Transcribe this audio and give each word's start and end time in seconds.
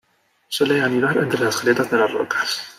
Suele 0.47 0.81
anidar 0.81 1.15
entre 1.15 1.43
las 1.43 1.61
grietas 1.61 1.91
de 1.91 1.97
las 1.99 2.11
rocas. 2.11 2.63